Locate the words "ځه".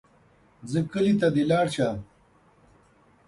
0.71-0.79